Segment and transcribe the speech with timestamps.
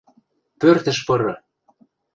[0.59, 1.35] Пӧртӹш пыры!..